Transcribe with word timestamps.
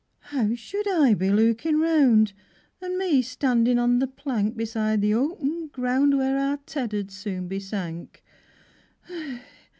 How 0.33 0.55
should 0.55 0.87
I 0.91 1.13
be 1.13 1.29
lookin' 1.29 1.79
round 1.79 2.33
An' 2.81 2.97
me 2.97 3.21
standin' 3.21 3.77
on 3.77 3.99
the 3.99 4.07
plank 4.07 4.57
Beside 4.57 4.99
the 4.99 5.13
open 5.13 5.67
ground, 5.67 6.17
Where 6.17 6.39
our 6.39 6.57
Ted 6.65 6.91
'ud 6.95 7.11
soon 7.11 7.47
be 7.47 7.59
sank? 7.59 8.23